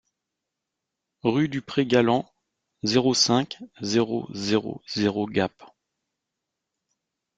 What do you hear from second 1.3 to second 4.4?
du Pré Galland, zéro cinq, zéro